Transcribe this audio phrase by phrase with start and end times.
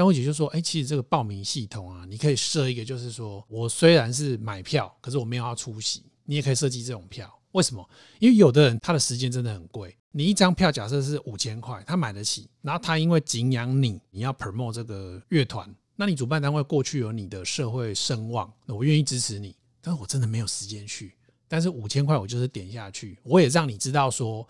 [0.00, 7.30] 但我姐就说，哎，其实这个报名系统啊，你可以设一个，就是说我虽然是买票，可是我没有要出席，你也可以设计这种票。
[7.52, 7.86] 为什么？
[8.18, 21.14] 因为有的人他的时间真的很贵，你一张票假设是五千块，他买得起，然后他因为敬仰你，你要 promote 这个乐团，那你主办单位过去有你的社会声望，我愿意支持你，但是我真的没有时间去，
[21.46, 24.48] 但是五千块我就是点下去，我也让你知道说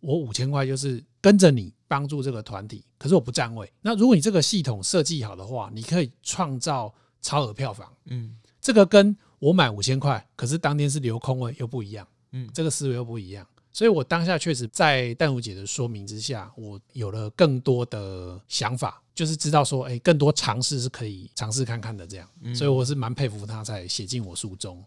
[0.00, 3.72] 我五千块就是跟着你帮助这个团体，可是我不占位。
[3.80, 12.06] 那如果你这个系统设计好的话，你可以创造超额票房，嗯，这个跟我买五千块，可是当天是留空位又不一样。
[12.32, 24.84] 嗯，这个思维又不一样，所以我当下确实在淡如姐的说明之下，我有了更多的想法，就是知道说，哎，更多尝试是可以尝试看看的这样，所以我是蛮佩服他才写进我书中。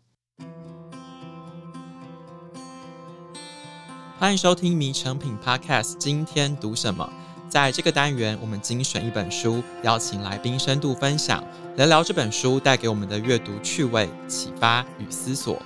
[4.21, 7.11] 欢迎收听《迷成品 Podcast》，今天读什么？
[7.49, 11.43] 在这个单元，我们精选一本书，邀请来宾深度分享，
[11.75, 15.59] 聊聊这本书带给我们的阅读趣味、启发与思索。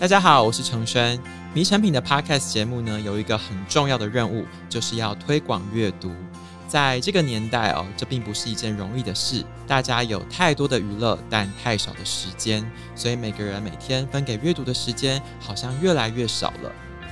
[0.00, 1.16] 大家好，我是程轩。
[1.54, 6.12] 迷成品的 Podcast 节目呢，有一个很重要的任务，就是要推广阅读。
[6.68, 9.42] 在这个年代哦，这并不是一件容易的事。
[9.66, 16.70] 大家有太多的娱乐，但太少的时间，所以每个人每天分给阅读的时间好像越来越少了。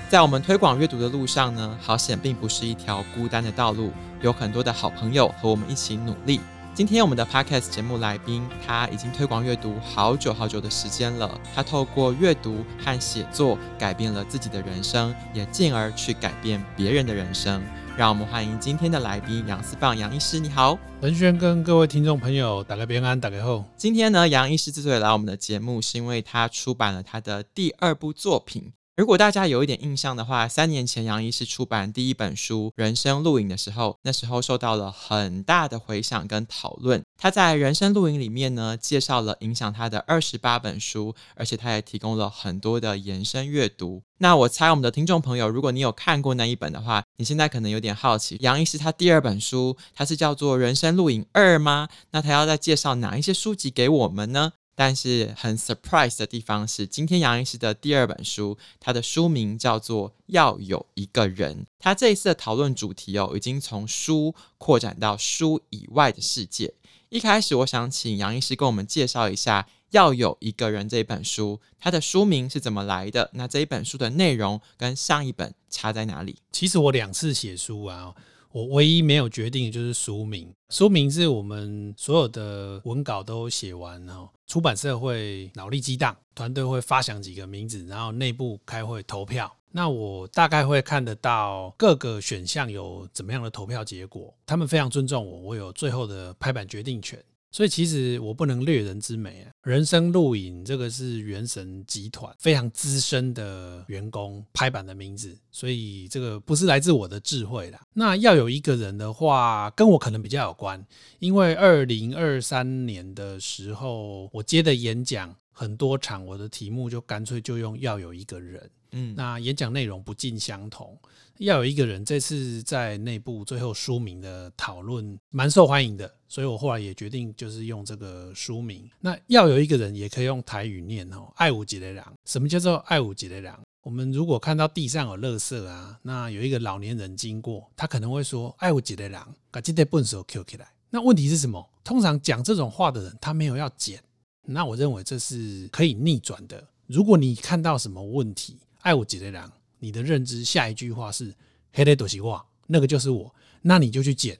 [0.09, 3.91] 在我们推广阅读的路上呢，好险并不是一条孤单的道路，
[4.21, 6.39] 有很多的好朋友和我们一起努力。
[6.75, 11.41] 今天我们的 Podcast 节目来宾，他已经推广阅读好久好久的时间了。
[11.55, 17.63] 他透过阅读和写作改变了自己的人生，也进而去改变别人的人生。
[17.97, 20.79] 让我们欢迎今天的来宾杨思棒杨医师，你好。
[21.01, 23.65] 文轩跟各位听众朋友打个平安，打个好。
[23.75, 28.71] 今天呢，杨医师之所以来我们的节目，是因为他出版了他的第二部作品。
[28.99, 37.03] 如果大家有一点印象的话，三年前杨医师出版第一本书《人生录影》的时候，那时候受到了很大的回响跟讨论。
[37.19, 44.03] 他在《人生录影》里面呢，介绍了影响他的二十八本书，而且他也提供了很多的延伸阅读。
[44.19, 51.89] 那我猜我们的听众朋友，如果你有看过那一本的话，你现在可能有点好奇，杨医师他第二本书，他是叫做《人生录影二》吗？
[52.11, 54.53] 那他要再介绍哪一些书籍给我们呢？
[54.79, 61.63] 但是很 surprise 的地方是，今天杨医师的第二本书，它的书名叫做《要有一个人》。
[61.79, 66.75] 他这一次的讨论主题哦，已经从书扩展到书以外的世界。
[67.09, 73.31] 一开始，我想请杨医师跟我们介绍一下《要有一个人》这本书，它的书名是怎么来的？
[73.35, 76.39] 那这一本书的内容跟上一本差在哪里？
[76.51, 78.15] 其实我两次写书啊。
[78.53, 84.03] 我唯一没有决定的就是书名，书名是我们所有的文稿都写完，
[84.47, 89.55] 出版社会脑力激荡，团队会发想几个名字，然后内部开会投票。
[89.77, 97.23] 那我大概会看得到各个选项有怎么样的投票结果，他们非常尊重我，我有最后的拍板决定权。
[97.51, 99.53] 所以其实我不能掠人之美啊！
[99.65, 107.79] 人生录影这个是原神集团非常资深的员工拍板的名字，所以这个不是来自我的智慧啦。
[107.93, 110.83] 那要有一个人的话，跟我可能比较有关，
[111.19, 118.71] 因为二零二三年的时候我接的演讲很多场，我的题目就干脆就用要有一个人。
[118.93, 120.99] 嗯，那演讲内容不尽相同，
[121.39, 122.05] 要有一个人。
[122.05, 128.89] 这次在内部最后书名的讨论蛮受欢迎的，所以我后来也决定就是用这个书名。
[129.01, 132.05] 那要有一个人也可以用台语念哦，爱有一个人。
[132.25, 133.53] 什么叫做爱有一个人？
[133.83, 139.21] 我们如果看到地上有垃圾啊，那有一个老年人经过，他可能会说爱有一个人，
[139.51, 140.69] 把这袋粪扫捡起来。
[140.91, 141.69] 那问题是什么？
[141.85, 144.03] 通常讲这种话的人，他没有要捡。
[144.49, 146.67] 那我认为这是可以逆转的。
[146.87, 151.35] 如果你看到什么问题，爱我几个人，你的认知下一句话是
[151.73, 154.39] 黑的多西话，那个就是我，那你就去减。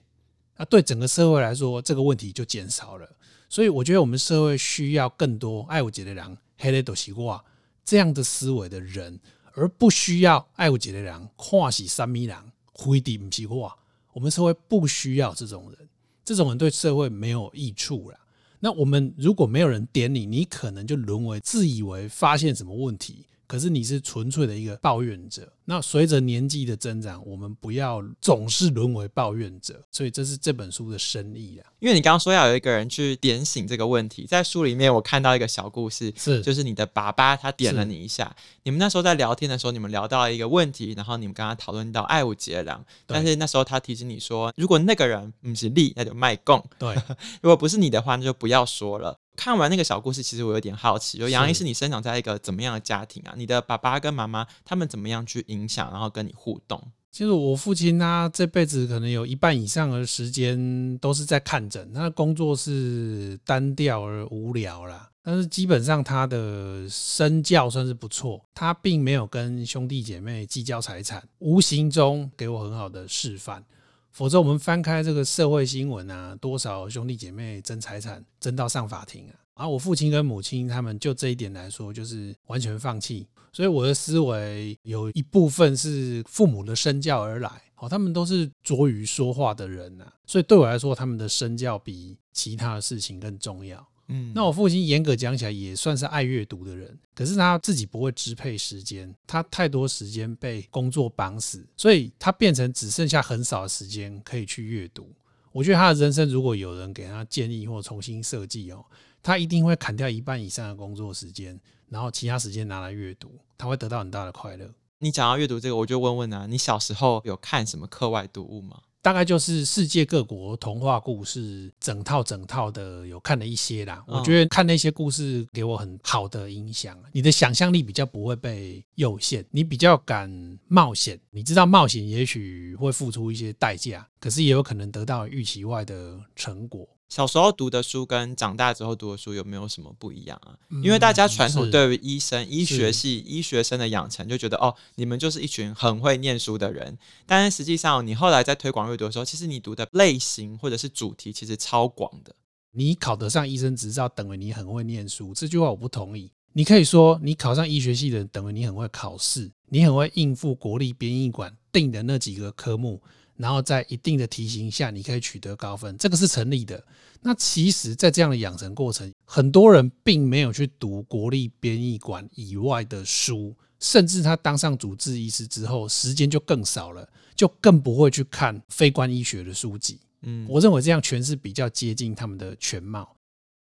[0.55, 3.05] 那，对整个社会来说，这个问题就减少了。
[3.49, 7.43] 所以我觉得我们社会需要更多爱我几个人，黑的多西话
[7.83, 9.19] 这样的思维的人，
[9.51, 12.37] 而不需要爱我几个人，跨是三米人，
[12.71, 13.75] 灰底不是话。
[14.13, 15.89] 我们社会不需要这种人，
[16.23, 18.17] 这种人对社会没有益处了。
[18.61, 23.25] 那我们如果没有人点你，你可能就沦为自以为发现什么问题。
[23.47, 25.53] 可是你是纯粹的一个抱怨者。
[25.69, 29.83] 那随着年纪的增长，我们不要总是沦为抱怨者。
[29.91, 31.67] 所以这是这本书的深意啊。
[31.79, 38.33] 因为你刚刚说要有一个人去点醒这个问题，在书里面我看到一个小故事，是就是你的爸爸他点了你一下。
[38.63, 46.63] 你们那时候在聊天的时候，你们聊到了一个问题，然后你们刚刚讨论到爱有一个人，但是那时候他提醒你说，如果那个人不是利，那就卖供。
[46.79, 46.95] 对，
[47.43, 49.19] 如果不是你的话，那就不要说了。
[49.35, 53.35] 看完那个小故事，其实我有点好奇，就杨医师，你生长在一个怎么样的家庭啊？
[53.37, 56.81] 你的爸爸跟妈妈他们怎么样去影影响，然后跟你互动？
[57.11, 65.09] 其实我父亲他这辈子可能有一半以上的时间都是在看诊，他的工作是单调而无聊啦。
[65.23, 73.63] 但是基本上他的身教算是不错，他并没有跟兄弟姐妹计较财产，无形中给我很好的示范。
[74.11, 79.33] 否则我们翻开这个社会新闻啊，多少兄弟姐妹争财产争到上法庭啊！
[79.55, 83.27] 而我父亲跟母亲他们就这一点来说，就是完全放弃。
[83.57, 93.83] 所以我的思维有一部分是父母的身教而来，好，他们都是拙于说话的人呐，所以对我来说，他们的身教比其他的事情更重要。
[94.09, 105.11] 嗯，那我父亲严格讲起来也算是爱阅读的人，可是他自己不会支配时间，他太多时间被工作绑死，所以他变成只剩下很少的时间可以去阅读。
[105.51, 108.85] 我觉得他的人生如果有人给他建议或重新设计哦，
[109.23, 111.59] 他一定会砍掉一半以上的工作时间。
[111.89, 114.69] 然后其他时间拿来阅读，他会得到很大的快乐。
[114.99, 118.81] 你讲到阅读这个，我就问问啊，你小时候有看什么课外读物吗？
[118.99, 124.03] 大概就是世界各国童话故事，整套整套的有看了一些啦。
[124.05, 126.97] 我觉得看那些故事给我很好的影响。
[127.13, 130.29] 你的想象力比较不会被有限，你比较敢
[130.67, 131.17] 冒险。
[131.29, 136.85] 你知道冒险也许会付出一些代价，可是也有可能得到预期外的成果。
[137.09, 140.57] 小时候读的书跟长大之后读的书有没有什么不一样啊？
[140.83, 146.97] 因为大家传统对于医生、医学系、医学生的养成就觉得哦，你们就是一群很会念书的人。
[147.25, 152.35] 但是实际上，你后来在推广阅读的时候，其实你读的类型或者是主题其实超广的。
[152.73, 156.29] 你考得上医生执照，等于你很会念书，这句话我不同意。
[156.53, 163.01] 你可以说，你考上医学系的人，等于你很会考试，你很会应付国立编译馆定的那几个科目。
[163.37, 166.83] 然后在一定的题型下，你可以取得高分，这个是成立的。
[167.21, 179.99] 那其实，在这样的养成过程，很多人并没有去读国立编译馆以外的书，甚至他当上主治医师之后，时间就更少了，就更不会去看非关医学的书籍。
[180.21, 183.15] 嗯，我认为这样全是比较接近他们的全貌。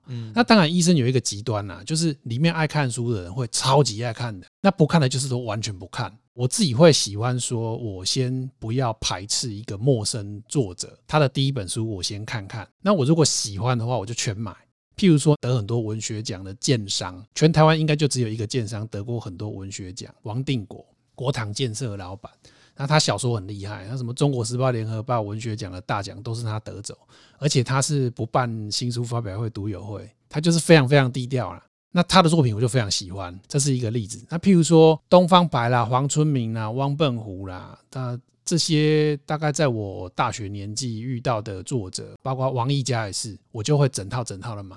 [0.06, 6.14] 嗯，那当然，医生有一个极端呐，就是里面爱看书的人会超级爱看的，那不看的就是说完全不看。
[6.34, 12.68] 我自己会喜欢说，我先不要排斥一个陌生作者，他的第一本书我先看看。
[12.82, 14.52] 那我如果喜欢的话，我就全买。
[14.96, 20.84] 譬如说得很多文学奖的建商，全台湾应该就只有一个建商得过很多文学奖，王定国，
[21.14, 22.30] 国堂建设老板。
[22.76, 26.98] 那他小说很厉害，那什么《中国时报》《联合报》文学奖的大奖都是他得走，
[27.38, 31.64] 而且他是不办新书发表会、读友会，他就是非常非常低调啦。
[31.96, 34.20] 那他的作品我就非常喜欢，这是一个例子。
[34.28, 44.76] 那譬如说东方白啦、黄春明啦、汪笨湖啦，他这些大概在我大学年纪遇到的作者，包括王一家也是，我就会整套整套的买，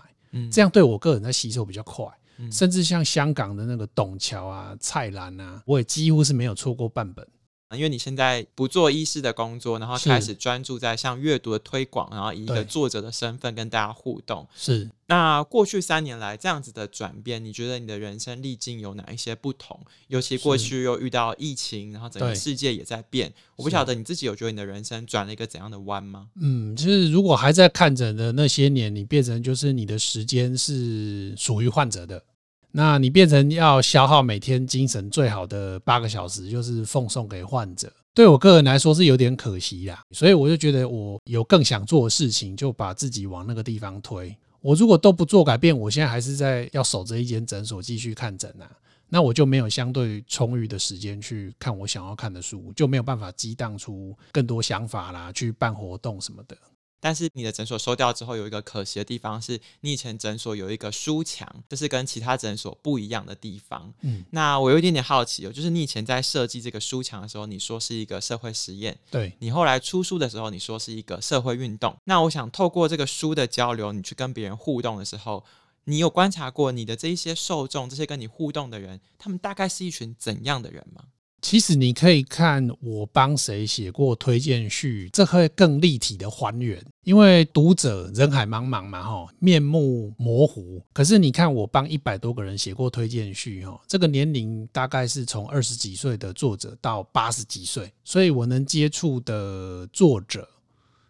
[0.51, 2.05] 这样对我个人的吸收比较快。
[2.51, 7.27] 甚至像香港的那个董桥啊、蔡澜啊，我也几乎是没有错过半本。
[7.75, 14.47] 因为你现在不做医师的工作，然后开始专注在像阅读的推广，然后以一个作者的身份跟大家互动。
[14.55, 14.89] 是。
[15.07, 19.79] 那过去三年来这样子的转变，你觉得你的人生历经有哪一些不同？
[20.07, 23.33] 尤其过去又遇到疫情，然后整个世界也在变。
[23.57, 26.27] 我不晓得你自己有觉得你的人生转了一个怎样的弯吗？
[26.39, 32.23] 嗯，就是如果还在看诊的那些年，你变成就是你的时间是属于患者的。
[32.71, 37.91] 那你变成要消耗每天精神最好的八个小时，就是奉送给患者。
[38.13, 44.35] 对我个人来说是有点可惜啦，所以我就觉得我有更想做的事情，就把自己往那个地方推。
[44.59, 48.65] 我如果都不做改变，我现在还是在要守着一间诊所继续看诊啊，
[49.07, 56.57] 那我就没有相对充裕的时间去看我想要看的书，就没有办法激荡出更多想法啦，去办活动什么的。
[56.99, 63.93] 但是你的诊所收掉之后，有一个可惜的地方是，你以前诊所有一个书墙，这是跟其他诊所不一样的地方。
[64.01, 71.95] 嗯，那我有一点点好奇哦，就是你以前在设计这个书墙的时候，你说是一个社会实验，对，你后来出书的时候，你说是一个社会运动。
[72.05, 75.45] 那我想透过这个书的交流，你去跟别人互动的时候，
[75.83, 81.03] 你有观察过你的这一些受众，这些跟你互动的人，他们大概是一群怎样的人吗？
[81.49, 86.85] 其实你可以看我帮谁写过推荐序，这会更立体的还原。
[87.05, 90.83] 因为读者人海茫茫嘛，哈，面目模糊。
[90.91, 100.45] 可是你看我帮一百多个人写过推荐序，哈，这个年龄大概是从二十几岁的作者到八十几岁，所以我能接触的作者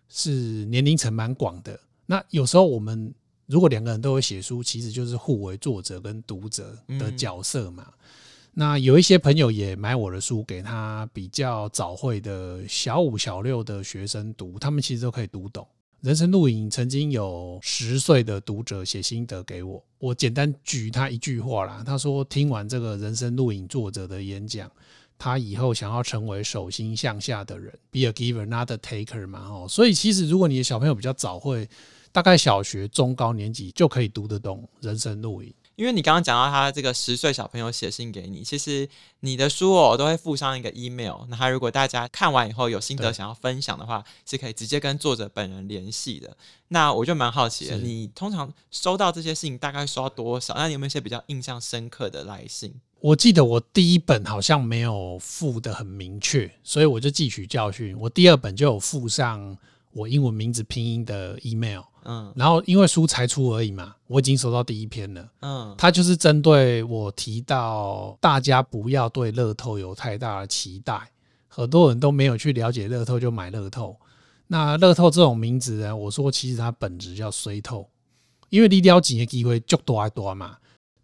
[0.08, 0.29] 是
[0.65, 1.79] 年龄层蛮广的。
[2.06, 3.12] 那有时候我们
[3.48, 7.88] 如果两个人都会写书，其实就是互为作者跟读者的角色嘛。
[8.59, 15.67] 那有一些朋友也买我的书，给他比较早会的小五、小六的学生读，他们其实都可以读懂。
[16.01, 24.67] 人生录影曾经有十岁的读者写心得给我，我简单举他一句话啦，他说听完这个人生录影作者的演讲，
[25.19, 31.69] 他以后想要成为手心向下的人，be a giver not a taker 嘛，哦，所以其实如果你的小朋友比较早会，
[32.11, 35.53] 大概小学中高年级就可以读得懂人生录影。
[35.77, 46.36] 因为你刚刚讲到他这个十岁小朋友写信给你，其实你的书哦都会附上一个 email，那他如果大家看完以后有心得想要分享的话，是可以直接跟作者本人联系的。
[46.69, 50.55] 那我就蛮好奇的，你通常收到这些信大概收到多少？
[50.55, 52.74] 那你有没有一些比较印象深刻的来信？
[53.00, 59.55] 我记得我第一本好像没有附的很明确，所以我就汲取教训，我第二本就有附上
[59.97, 61.81] 我英文名字拼音的 email。
[62.03, 65.29] 嗯，然后因为书才出而已嘛，我已经收到第一篇了。
[65.41, 71.11] 嗯，他就是针对我提到大家不要对乐透有太大的期待，
[71.47, 73.97] 很多人都没有去了解乐透就买乐透。
[74.47, 77.89] 那乐透这种名字呢，我说其实它本质叫衰透，
[78.49, 80.57] 因为你了钱的机会就多还多嘛。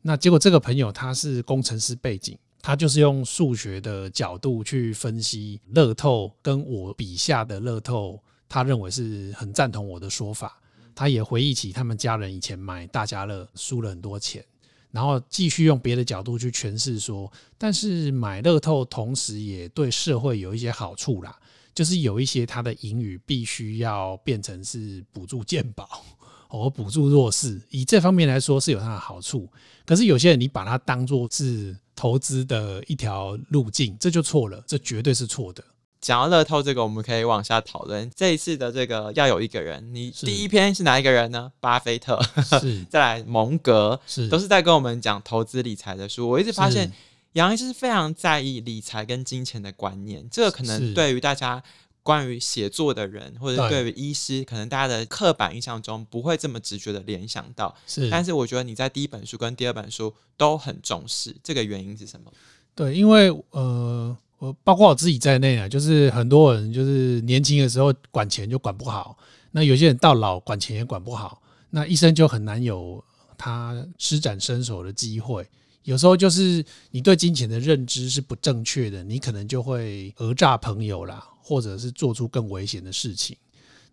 [0.03, 8.21] 那结果这个朋友他是工程师背景，他就是用数学的角度去分析乐透，跟我笔下的乐透，
[8.53, 10.62] 他认为是很赞同我的说法。
[10.93, 14.45] 他也回忆起他们家人以前买大家乐输了很多钱，
[14.91, 21.36] 然后继续用别的角度去诠释说，但是买乐透同时也对社会有一些好处啦，
[21.74, 25.89] 就是有一些他的盈余必须要变成是补助健保
[26.48, 29.50] 或补助弱势，以这方面来说是有它的好处。
[29.83, 35.63] 可是有些人你把它当做是投资的一条路径，这就错了，这绝对是错的。
[36.03, 38.12] 讲到乐透这个，我们可以往下讨论。
[38.13, 41.50] 这一次的这个要有一个人，你第一篇是哪一个人呢？
[41.62, 42.22] 巴菲特，
[42.60, 46.29] 是 再来蒙格，是都是在跟我们讲投资理财的书。
[46.29, 46.91] 我一直发现
[47.31, 51.63] 杨医师是非常在意理财跟金钱的观念，这个可能对于大家
[52.03, 57.74] 关于写作的人，或者对于医师，可能大家的刻板印象中不会这么直觉的联想到。
[57.88, 62.29] 是，但是我觉得你在第一本书跟第二本书都很重视，这个原因是什么？
[62.75, 64.17] 对，因为呃。
[64.43, 69.17] 我包括我自己在内啊，就是很多人就是年轻的时候管钱就管不好，
[69.51, 73.01] 那有些人到老管钱也管不好，那一生就很难有
[73.38, 75.47] 他施展身手的机会。
[75.83, 83.38] 有时候就是你对金钱的认知是不正确的，你可能就会讹诈朋友啦，或者是做出更危险的事情。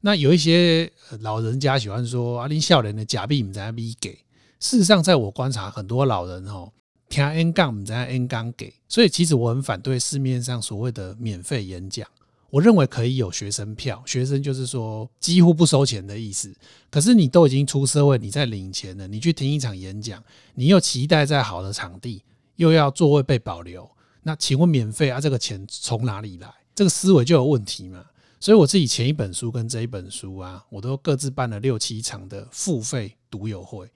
[0.00, 0.90] 那有一些
[1.20, 4.18] 老人家喜欢说啊，你少年的假币唔知阿咪给。
[4.58, 6.72] 事实上，在我观察，很多老人哦。
[7.10, 12.08] 听 N 杠，我们在 N 杠给，所以其实我很反对市面上所谓的免费演讲。
[12.50, 16.54] 我认为可以有学生票，学生就是说几乎不收钱的意思。
[16.88, 20.22] 可是你都已经出社会，你在领钱了，你去听一场演讲，
[20.54, 22.22] 你又期待在好的场地，
[22.56, 23.90] 又要座位被保留，
[24.22, 25.20] 那请问免费啊？
[25.20, 26.48] 这个钱从哪里来？
[26.76, 28.04] 这个思维就有问题嘛。
[28.38, 33.88] 所以我自己前一本书跟这一本书啊，我都各自办了六七场的付费读友会。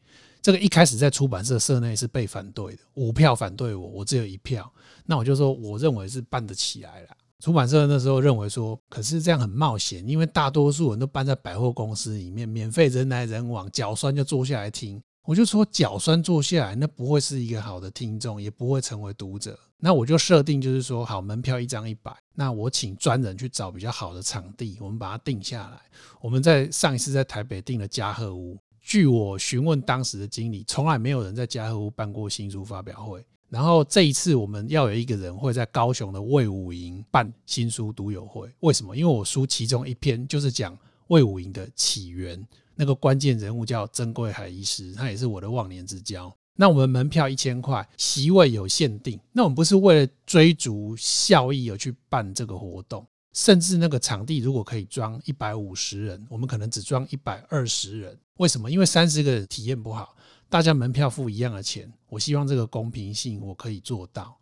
[0.44, 4.70] 这个一开始在出版社社内是被反对的，五票反对我，我只有一票。
[5.06, 7.08] 那我就说，我认为是办得起来了。
[7.40, 15.02] 出版社那时候认为说，可是这样很冒险，因为大多数人都办在百货公司里面，免费人来人往，脚酸就坐下来听。
[15.24, 19.58] 我就说，脚酸坐下来，那不会是一个好的听众，也不会成为读者。
[19.78, 25.80] 那我就设定就是说，好，门票一张一百，那我请专人去找比较好的场地，我们把它定下来。
[26.20, 28.58] 我们在上一次在台北订了嘉禾屋。
[28.84, 33.24] 据我询问当时的经理，从来没有人在嘉禾屋办过新书发表会。
[33.48, 38.46] 然后这一次我们要有一个人会在高雄的魏武营办新书读友会。
[38.60, 38.94] 为什么？
[38.94, 40.76] 因为我书其中一篇就是讲
[41.06, 46.34] 魏武营的起源，那个关键人物叫曾贵海医师，他也是我的忘年之交。
[46.56, 49.18] 那我们门票一千块，席位有限定。
[49.32, 53.06] 那我们不是为了追逐效益而去办这个活动。
[53.34, 58.16] 甚至那个场地如果可以装一百五十人，我们可能只装一百二十人。
[58.36, 58.70] 为什么？
[58.70, 60.16] 因为三十个人体验不好，
[60.48, 61.92] 大家门票付一样的钱。
[62.08, 64.36] 我希望这个公平性我可以做到。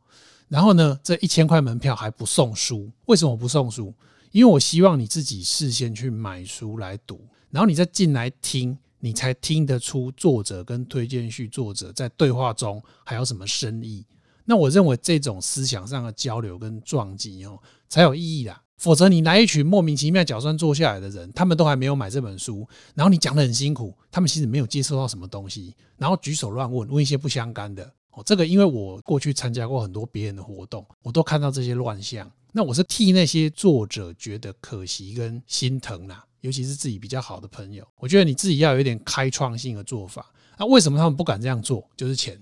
[0.46, 2.90] 然后呢，这一千块门票还不送书。
[3.06, 3.92] 为什么不送书？
[4.30, 14.06] 因为我希望你自己事先去买书来读，然后你再进来听，你才听得出作者跟推荐序作者在对话中还有什么深意。
[14.44, 17.58] 那我认为这种思想上的交流跟撞击哦，
[17.88, 18.61] 才有意义啦。
[18.82, 27.88] 否则，你来一群莫名其妙、脚酸坐下来的人，他们都还没有买这本书，然后你讲得很辛苦，他们其实没有接受到什么东西，然后举手乱问，问一些不相干的。
[28.10, 32.28] 哦，这个因为我过去参加过很多别人的活动，我都看到这些乱象。
[32.50, 37.86] 那我是替那些作者觉得可惜跟心疼啦，尤其是自己比较好的朋友。
[37.98, 40.26] 我觉得你自己要有一点开创性的做法。
[40.58, 41.88] 那为什么他们不敢这样做？
[41.96, 42.36] 就是钱，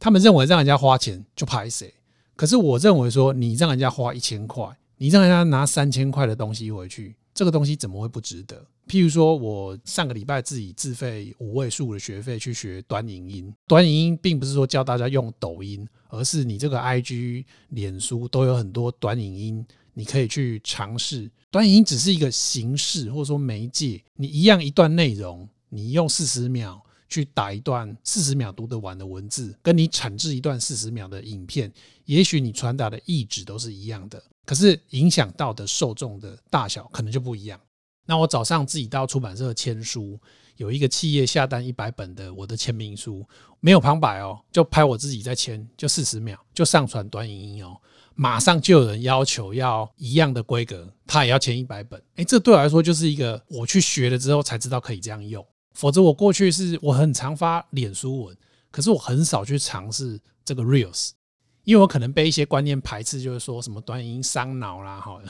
[0.00, 1.92] 他们认为让人家花钱就拍谁。
[2.34, 4.66] 可是我认为说，你让人家花一千块。
[4.98, 8.66] 你让人家拿三千块的东西回去，这个东西怎么会不值得？
[8.88, 21.30] 譬如说，我上个礼拜自己自费五位数的学费去学短影音，短影音并不是说教大家用抖音，而是你这个 IG、脸书都有很多短影音，你可以去尝试。
[21.50, 31.72] 短影音只是一个形式或者说媒介，你一样一段内容，你用四十秒去打一段四十秒读得完的文字，跟你产制一段四十秒的影片，
[32.04, 37.58] 也许你传达的意旨都是一样的，可是影响到的受众的大小可能就不一样。
[38.06, 40.18] 那我早上自己到出版社签书，
[40.56, 43.26] 有一个企业下单一百本的我的签名书，
[43.60, 47.76] 没有旁白哦，就拍我自己在签，就四十秒就上传短影音哦，
[48.14, 52.02] 马上就有人要求要一样的规格，他也要签一百本。
[52.16, 55.46] 诶，这对我来说就是一个我去学了之后才知道可以这样用，
[55.78, 58.36] 否则我过去是我很常发脸书文，
[58.68, 61.10] 可是我很少去尝试这个 Reels。
[61.62, 65.20] 因为我可能被一些观念排斥，就是说什么短影音伤脑啦，哈，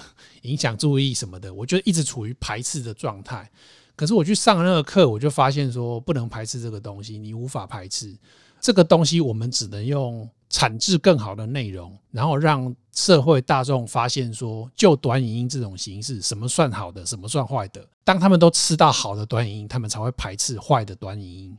[0.43, 3.51] 影响注意什么的，我就一直处于排斥的状态。
[3.95, 8.17] 可是我去上那个课，我就发现说不能排斥这个东西，你无法排斥
[8.61, 17.87] 这个东西，我们只能用产制更好的内容，然后让社会大众发现说，就短影音这种形式，什么算好的，什么算坏的。
[18.05, 21.57] 当他们都吃到好的短影音，他们才会排斥坏的短影音。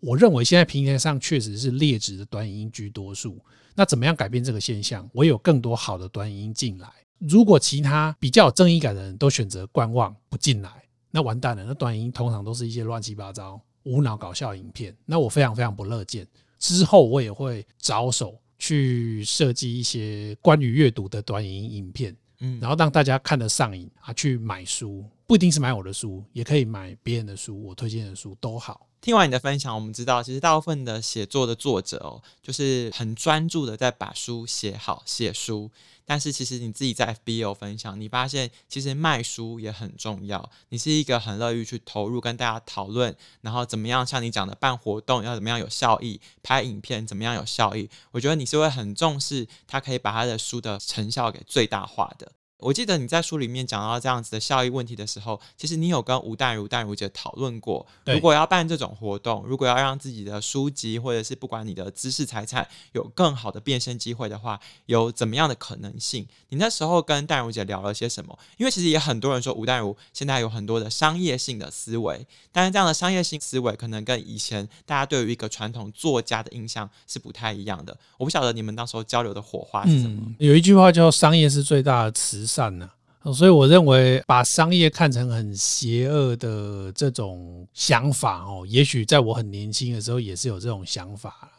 [0.00, 3.38] 我认为现在平台上确实是劣质的短影音居多数。
[3.74, 5.08] 那怎么样改变这个现象？
[5.12, 6.88] 我有更多好的短影音进来。
[7.18, 10.70] 如果其他比较有正义感的人都选择观望不进来，
[11.12, 11.64] 那完蛋了。
[11.64, 14.96] 那短影音通常都是一些乱七八糟、无脑搞笑影片。
[15.04, 16.26] 那我非常非常不乐见。
[16.58, 28.86] 之后我也会着手去设计一些关于阅读的短影音影片，嗯，然后让大家看得上瘾啊，去买书，不一定是买我的书，也可以买别人的书，我推荐的书都好。
[29.00, 35.70] 听完你的分享，我们知道，其实大部分的写作的作者哦，就是很专注的在把书写好、写书。
[36.04, 40.50] 但是其实你自己在 FB 有分享，你发现其实卖书也很重要。
[40.68, 47.88] 你是一个很乐于去投入跟大家讨论，然后怎么样像你讲的办活动要怎么样有效益，拍影片怎么样有效益。
[48.10, 52.32] 我觉得你是会很重视他可以把他的书的成效给最大化的。
[52.62, 66.26] 我记得你在书里面讲到这样子的效益问题的时候，其实你有跟吴淡如淡如姐讨论过，如果要办这种活动，如果要让自己的书籍或者是不管你的知识财产有更好的变现机会的话，有怎么样的可能性？
[66.50, 68.38] 你那时候跟淡如姐聊了些什么？
[68.56, 77.98] 因为其实也很多人说吴淡如现在有很多的商业性的思维，但是这样的商业性思维可能跟以前大家对于一个传统作家的印象是不太一样的。
[78.18, 80.20] 我不晓得你们那时候交流的火花是什么？
[80.26, 82.46] 嗯，有一句话叫“商业是最大的慈”。
[82.54, 82.90] 善呢，
[83.32, 91.50] 所以我认为把商业看成很邪恶的这种想法哦，也许在我很年轻的时候也是有这种想法。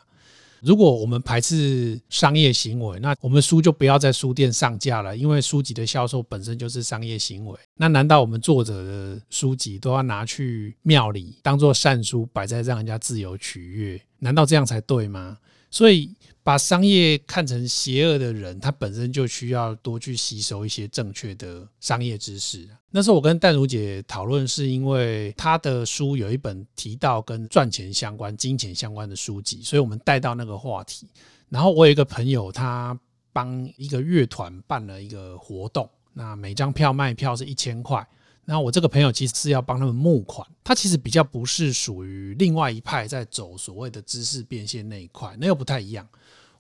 [0.61, 7.57] 如果我们排斥商业行为，那我们书就不要在书店上架了，因为书籍的销售本身就是商业行为。
[7.75, 14.01] 那难道我们作者的书籍都要拿去庙里当做善书摆在让人家自由取悦？
[14.19, 15.39] 难道这样才对吗？
[15.71, 16.13] 所以。
[16.43, 22.67] 把商业看成邪恶的人，他本身就需要多去吸收一些正确的商业知识。
[22.91, 31.07] 那时候我跟淡如姐讨论，是因为她的书有一本提到跟赚钱相关、金钱相关的书籍，所以我们带到那个话题。
[31.47, 32.97] 然后我有一个朋友，他
[33.31, 38.05] 帮一个乐团办了一个活动，那每张票卖票是一千块。
[38.45, 46.05] 那我这个朋友其实是要帮他们募款，他其实比较不是属于另外一派在走所谓的知识变现那一块，那又不太一样。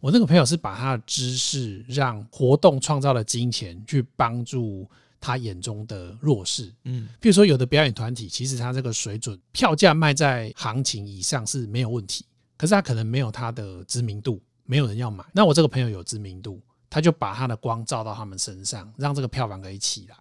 [0.03, 4.85] 我那个朋友是把他的知识让活动创造了金钱，去帮助
[5.17, 6.69] 他眼中的弱势。
[6.83, 12.25] 嗯，比如说有的表演团体，其实他这个水准，票价卖在行情以上是没有问题，
[12.57, 15.23] 可是他可能没有他的知名度，没有人要买。
[15.31, 20.17] 那我这个朋友有知名度，他就把他的光照到他们身上，让这个票房可以起来。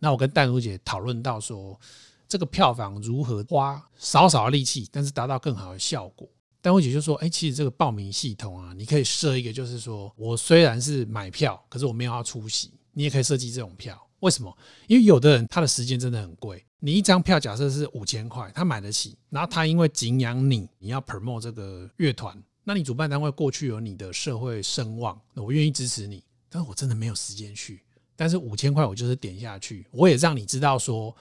[0.00, 1.78] 那我跟淡如姐讨论到说，
[2.26, 6.28] 这个票房如何花少少的力气，但是达到更好的效果。
[6.62, 14.00] 淡如姐就说：“哎，其实这个报名系统啊，你可以设一个，就是说我虽然是买票，可是我没有要出席，你也可以设计这种票。
[14.20, 14.54] 为什么？
[14.86, 27.82] 因为有的人他的时间真的很贵，你一张票假设是五千块，他买得起，然后他因为敬仰你，你要 promote 这个乐团，那你主办单位过去有你的社会声望，那我愿意支持你，但是我真的没有时间去。”
[28.14, 31.16] 但是五千块我就是点下去，我也让你知道说，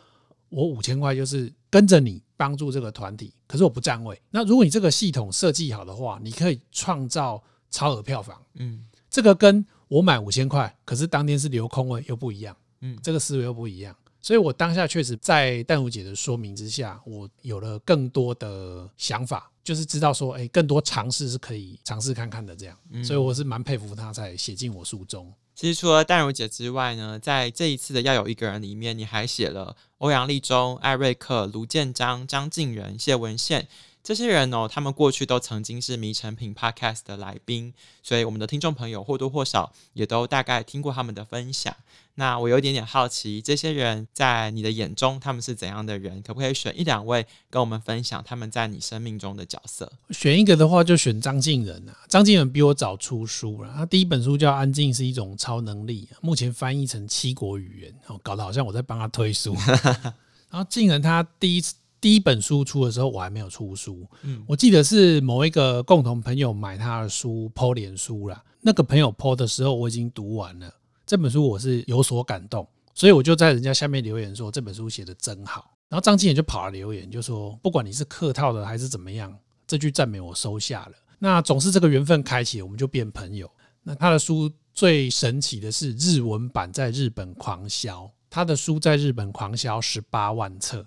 [0.49, 4.19] 我五千块就是跟着你帮助这个团体，可是我不占位。
[4.31, 8.41] 那如果你这个系统设计好的话，你可以创造超额票房。
[8.55, 12.55] 嗯，这个跟我买五千块，可是当天是留空位又不一样。
[12.81, 13.95] 嗯，这个思维又不一样。
[14.21, 22.77] 所以我当下确实在淡如姐的说明之下，我有了更多的想法，就是知道说，哎，更多尝试是可以尝试看看的这样。
[23.03, 25.33] 所以我是蛮佩服他才写进我书中。
[25.59, 33.67] 其实除了淡如姐之外呢，在这一次的要有一个人里面，你还写了欧阳立中、艾瑞克、卢建章、张晋仁、谢文宪、
[34.01, 41.75] 这些人哦，他们过去都曾经是迷成品 Podcast 的来宾，所以我们的听众朋友或多或少也都大概听过他们的分享。
[42.15, 46.21] 那我有一点点好奇，这些人在你的眼中他们是怎样的人？
[46.21, 49.91] 可不可以选一两位跟我们分享他们在你生命中的角色？
[50.09, 51.95] 选一个的话，就选张敬仁啊。
[52.07, 59.55] 张瀞仁比我早出书了，他第一本书叫《安静是一种超能力》，目前翻译成七国语言，哦，搞得好像我在帮他推书。
[60.49, 61.75] 然后瀞仁他第一次。
[62.01, 64.07] 第一本书出的时候，我还没有出书。
[64.23, 68.43] 嗯，我记得是某一个共同朋友买他的书，po 脸书啦。
[68.61, 70.73] 那个朋友 po 的时候，我已经读完了
[71.05, 75.71] 这本书，我是有所感动，所以我就在人家下面留言说这本书写的真好。
[75.89, 79.35] 然后张瀞仁就跑来留言，就说不管你是客套的还是怎么样，
[79.65, 80.91] 这句赞美我收下了。
[81.17, 83.49] 那总是这个缘分开启，我们就变朋友。
[83.81, 90.85] 那他的书最神奇的是日文版在日本狂销，他的书在日本狂销十八万册。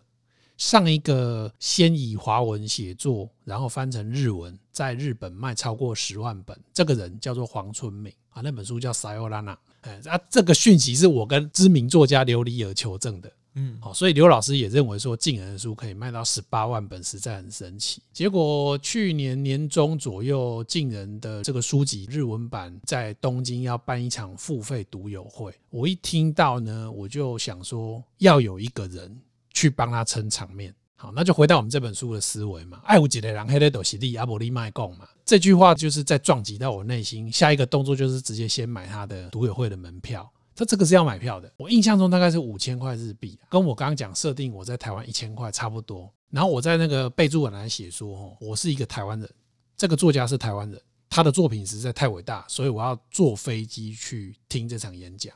[0.62, 6.56] 上一个先以华文写作，然后翻成日文，在日本卖超过十万本。
[6.72, 9.54] 这个人叫做黄春明啊，那本书叫《撒由那拉》。
[9.80, 13.32] 哎，啊，这个讯息是我跟知名作家琉璃儿求证的。
[13.54, 18.00] 嗯，好，所以刘老师也认为说，瀞仁的书可以卖到十八万本，实在很神奇。
[18.12, 29.20] 结果去年年中左右，瀞仁的这个书籍日文版在东京要办一场付费读友会，我一听到呢，我就想说，要有一个人。
[29.52, 32.80] 去帮他撑场面，好，那就回到我们这本书的思维嘛。
[32.84, 35.08] 爱无几的人黑的都是利阿伯利卖贡嘛。
[35.24, 37.30] 这句话就是在撞击到我内心。
[37.30, 40.30] 下一个动作就是直接先买他的读友会的门票。
[40.54, 46.12] 他这个是要买票的，我印象中大概是五千块日币，跟我刚刚讲设定我在台湾一千块差不多。
[46.30, 49.28] 然后我在那个备注栏写说，哦，我是一个台湾人，
[49.76, 55.34] 这个作家是台湾人，他的作品实在太伟大，所以我要坐飞机去听这场演讲。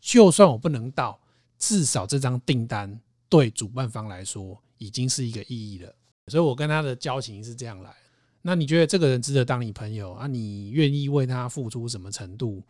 [0.00, 1.20] 就算我不能到，
[1.58, 2.98] 至少这张订单。
[3.28, 5.94] 对主办方来说，已经是一个意义了。
[6.28, 7.94] 所以我跟他的交情是这样来。
[8.42, 10.26] 那你觉得这个人值得当你朋友啊？
[10.26, 12.62] 你愿意为他付出什么程度？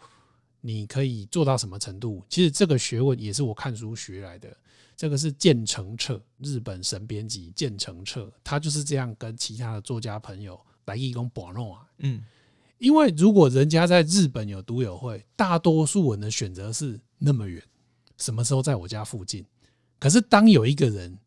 [0.61, 2.25] 你可以做到什么程度？
[2.29, 4.57] 其实这个学问也是我看书学来的。
[4.97, 11.83] 这个是建成彻，日本神编辑建成彻，他就是这样跟其他的作家朋友来义工保弄啊。
[11.99, 12.25] 嗯，
[12.79, 17.61] 因为如果人家在日本有读友会，大多数人的选择是那么远，
[18.17, 19.45] 什么时候在我家附近？
[20.05, 21.19] 可是，当有一个人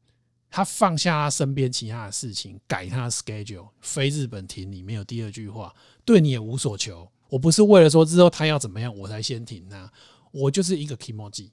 [0.51, 5.73] 他放下他身边其他的事情，改他的 schedule，飞日本停，你没有第二句话，
[6.05, 7.11] 对你也无所求。
[7.27, 9.91] 我不是为了说之后他要怎么样我才先停啊，
[10.29, 11.49] 我就是一个 kimoji，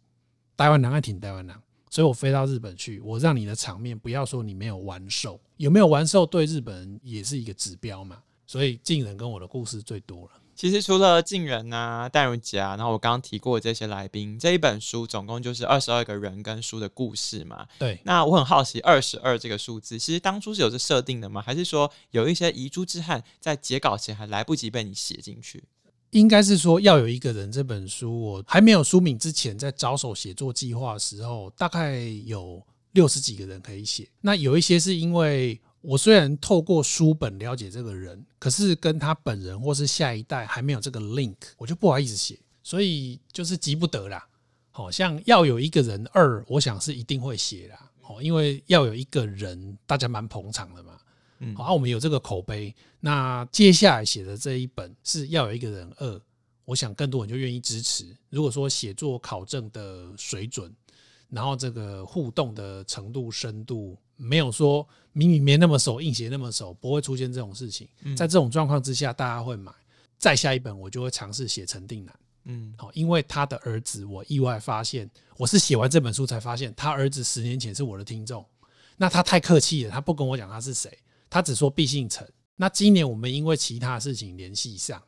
[0.54, 1.58] 台湾男爱挺台湾男，
[1.88, 8.22] 所以我飞到日本去，我让你的场面不要说你没有完售，有没有完售对日本人也是一个指标嘛。
[8.46, 10.32] 所以瀞仁跟我的故事最多了。
[10.56, 17.66] 其实除了瀞仁啊、戴如姐啊，然后我刚刚提过的这些来宾，这一本书总共就是二十二个人跟书的故事嘛。
[17.78, 17.98] 对。
[18.04, 21.42] 那我很好奇，二十二这个数字，其实当初是有这设定的吗？
[21.42, 25.64] 还是说有一些遗珠之憾，在截稿前还来不及被你写进去？
[26.10, 27.50] 应该是说要有一个人。
[27.50, 32.62] 这本书我还没有书名之前，在着手写作计划的时候，大概有
[32.92, 34.08] 六十几个人可以写。
[34.20, 35.60] 那有一些是因为。
[35.86, 44.26] 我虽然透过书本了解这个人，可是跟他本人或是下一代还没有这个 link，我就不好意思写，所以就是急不得啦。
[44.70, 47.90] 好像要有一个人二，我想是一定会写啦。
[48.02, 50.98] 哦，因为要有一个人，大家蛮捧场的嘛。
[51.40, 52.74] 嗯，好，我们有这个口碑。
[53.00, 56.20] 那接下来写的这一本是要有一个人二，
[56.64, 58.06] 我想更多人就愿意支持。
[58.30, 60.74] 如果说写作考证的水准，
[61.30, 63.96] 然后这个互动的程度深度。
[64.16, 67.88] 没有说明明没那么熟，硬写那么熟，不会出现这种事情。
[68.16, 69.72] 在这种状况之下，大家会买。
[70.18, 72.16] 再下一本，我就会尝试写陈定南。
[72.44, 78.46] 嗯，好，因为他的儿子，我意外发现，我是写完这本书才发现，他儿子十年前是我的听众。
[78.96, 80.96] 那他太客气了，他不跟我讲他是谁，
[81.28, 82.24] 他只说毕姓陈。
[82.54, 85.02] 那今年我们因为其他事情联系上，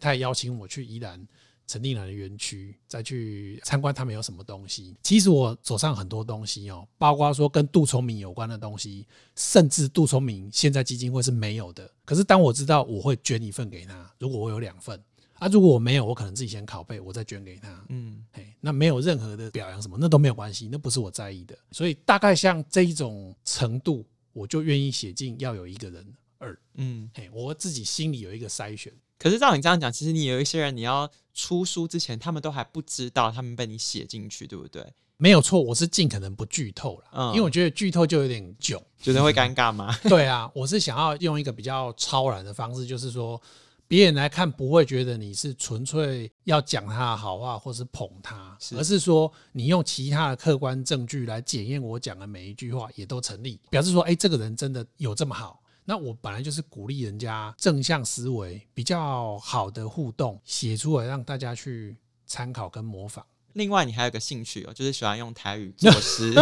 [0.00, 1.22] 他也邀请我去宜兰。
[1.70, 4.96] 陈定南的园区，再去参观他们有什么东西。
[5.04, 9.06] 其实我手上很多东西哦，包括说跟杜聪明有关的东西，
[9.36, 11.88] 甚至杜聪明现在基金会是没有的。
[12.04, 14.12] 可是当我知道，我会捐一份给他。
[14.18, 15.00] 如果我有两份
[15.34, 17.86] 啊，如果我没有，我可能自己先拷贝，我再捐给他。
[17.88, 21.56] 嗯，嘿，那没有任何的表扬什么，那都没有关系，那不是我在意的。
[21.70, 26.04] 所以大概像这一种程度，我就愿意写进要有一个人
[26.40, 26.58] 二。
[26.74, 28.92] 嗯，嘿，我自己心里有一个筛选。
[29.18, 34.84] 可是照你这样讲，其实你有一些人，你要出书之前，他们都还不知道他们被你写进去，对不对？
[35.18, 39.94] 没有错，我是尽可能不剧透了，嗯，因为我觉得剧透就有点囧，觉得会尴尬吗？
[40.08, 43.38] 对啊，我是想要用一个比较超然的方式，就是说
[43.86, 55.59] 别人来看不会觉得你是纯粹要讲他的好话或是捧他，是而是说你用其他的客观证据来检验我讲的每一句话也都成立，表示说，哎，这个人真的有这么好。
[55.90, 61.96] 那我本来就是鼓励人家正向思维，比较好的互动写出来，让大家去
[62.28, 63.26] 参考跟模仿。
[63.54, 66.32] 另外，你还有个兴趣哦，就是喜欢用台语 作诗。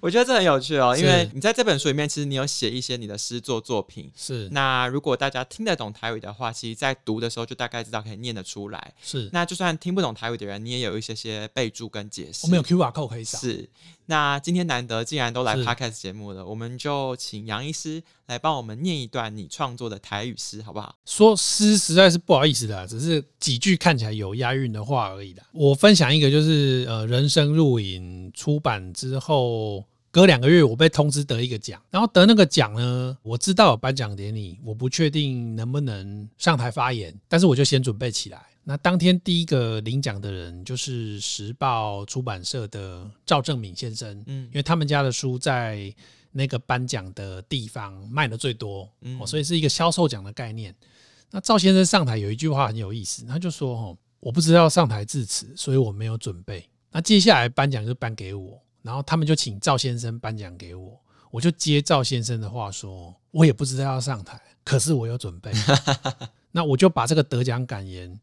[0.00, 4.12] 我觉得这很有趣哦，因为你在这本书里面，其实你有写一些你的诗作作品。
[4.14, 4.48] 是。
[4.50, 8.94] 那如果大家听得懂台语的话，其实，在读的时候就大概知道可以念得出来。
[9.02, 9.28] 是。
[9.32, 12.46] 那就算听不懂台语的人，你也有一些些备注跟解释。
[12.46, 13.38] 我们有 QR code 可以扫。
[13.38, 13.68] 是。
[14.08, 20.96] 那今天难得既然都来 Podcast 节目了，我们就请杨医师来帮我们念一段你创作的台语诗，好不好？
[21.04, 25.42] 说诗实在是不好意思的，只是几句看起来有押韵的话而已的。
[25.52, 38.42] 我分享一个，就是呃，人生录影出版之后，隔两个月我被通知得一个奖，然后得那个奖呢，我知道有颁奖典礼，我不确定能不能上台发言，但是我就先准备起来。
[38.64, 45.94] 那当天第一个领奖的人就是时报出版社的赵正敏先生，嗯，因为他们家的书在
[46.36, 50.74] 那个颁奖的地方卖的最多，嗯，所以是一个销售奖的概念。
[51.30, 65.50] 那赵先生上台有一句话很有意思，他就说：“哦，我不知道上台致辞，所以我没有准备。”那接下来颁奖就颁给我，然后他们就请赵先生颁奖给我，我就接赵先生的话说：“我也不知道要上台，可是我有准备。
[66.52, 68.18] ”那我就把这个得奖感言。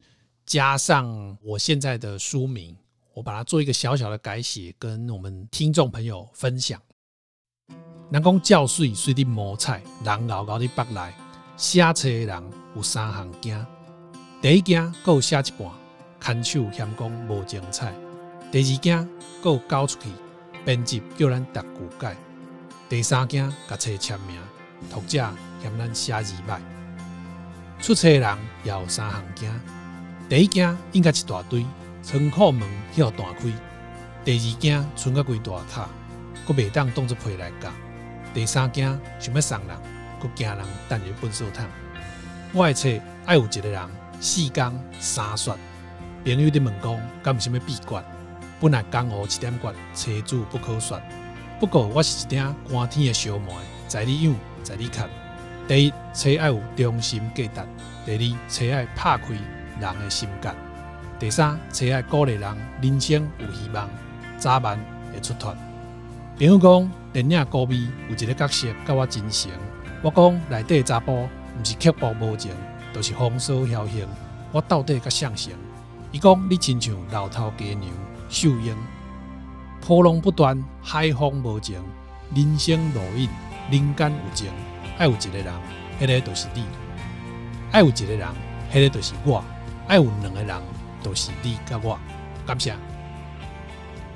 [0.46, 2.76] 加上我现在的书名，
[3.14, 6.82] 我把它做一个小小的改写，跟我们听众朋友分享。
[8.14, 11.12] 人讲教水水的磨菜，人熬熬的北来。
[11.58, 12.44] 写册的人
[12.76, 13.66] 有三项惊：
[14.40, 15.72] 第一惊，够写一半，
[16.22, 17.88] 牵手嫌讲无精彩；
[18.52, 19.10] 第二惊，
[19.42, 20.10] 够交出去，
[20.64, 22.12] 编辑叫咱读句改；
[22.88, 24.38] 第三惊，甲册签名，
[24.92, 25.28] 读者
[25.60, 26.60] 嫌咱写字歹。
[27.82, 29.50] 出册的人也有三项惊。
[30.30, 31.66] 第一件应该一大堆，
[32.04, 33.50] 仓库门要大开；
[34.24, 35.90] 第二件存个规大塔，
[36.48, 37.72] 阁袂当当作皮来讲；
[38.34, 39.78] 第三件想要送人，
[40.20, 40.58] 阁惊人
[40.90, 41.66] 等于粪扫桶。
[42.52, 42.90] 我的册
[43.26, 43.82] 爱有一个人
[44.20, 45.56] 四缸三刷，
[46.26, 48.04] 朋友伫问讲，敢有啥物秘诀？
[48.60, 51.00] 本来江湖一点诀，车主不可说。
[51.60, 53.52] 不过我是一顶寒天的小妹，
[53.88, 55.10] 在你养，在你看。
[55.68, 57.62] 第一，车爱有忠心价值；
[58.06, 59.36] 第二，车爱拍开。
[59.80, 60.56] 人的心肝。
[61.20, 63.90] 第三，车爱鼓励人人生有希望，
[64.38, 64.80] 早晚
[65.12, 65.58] 会出团。
[66.38, 67.76] 朋友讲电影高美
[68.10, 69.52] 有一个角色甲我真像，
[70.02, 72.52] 我讲内底查甫毋是刻薄无情，
[72.92, 74.08] 都、就是风骚侥幸。
[74.52, 75.52] 我到底较像谁？
[76.12, 77.92] 伊讲你亲像老头家娘
[78.30, 78.76] 秀英，
[79.80, 81.80] 波浪不断，海风无情，
[82.34, 83.30] 人生路引，
[83.70, 84.50] 人间有情。
[84.98, 85.54] 爱有一个人，
[86.00, 86.64] 迄、那个就是你；
[87.72, 89.44] 爱有一个人，迄、那个就是我。
[89.88, 90.62] 爱有两个人，
[91.04, 92.00] 都是你甲我。
[92.44, 92.76] 感谢。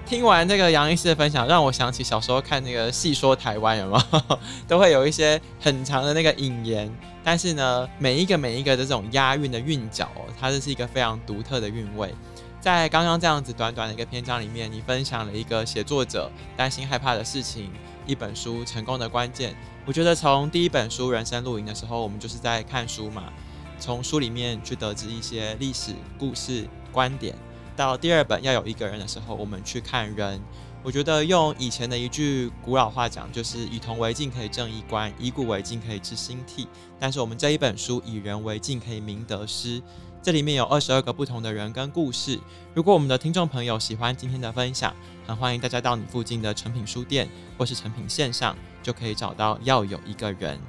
[0.07, 4.39] 听完这个杨医师的分享，让我想起小时候看那个《戏说台湾》，有没有？
[4.65, 6.89] 都会有一些很长的那个引言。
[7.25, 12.15] 但是呢，每一个每一个的这种押韵的韵脚，它这是一个非常独特的韵味。
[12.61, 17.69] 在刚刚这样子短短的一个篇章里面，你分享了一个写作者担心害怕的事情，
[18.05, 19.53] 一本书成功的关键。
[19.85, 23.23] 我觉得从第一本书《人生录影》的时候，我们就是在看书嘛。
[23.77, 27.35] 从书里面去得知一些历史故事观点，
[27.77, 30.41] 到第二本要有一个人的时候，我们去看人。
[30.83, 36.67] 我觉得用以前的一句古老话讲，就是以铜为镜可以正衣冠，以古为镜可以知兴替。
[36.99, 39.81] 但是我们这一本书以人为镜可以明得失。
[40.23, 42.39] 这里面有二十二个不同的人跟故事。
[42.73, 44.93] 如果我们的听众朋友喜欢今天的分享，
[45.25, 50.59] 很欢迎大家到你附近的诚品书店或是诚品线上，就可以找到要有一个人。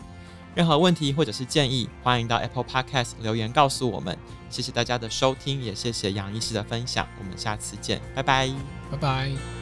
[0.55, 4.17] 任何问题或者是建议，欢迎到 Apple Podcast 留言告诉我们。
[4.51, 7.07] 谢谢大家的收听，也谢谢杨医师的分享。
[7.19, 8.49] 我们下次见，拜拜，
[8.91, 9.58] 拜拜。